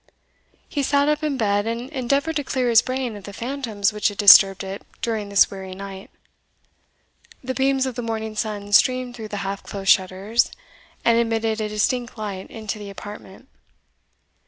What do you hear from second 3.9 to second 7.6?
which had disturbed it during this weary night. The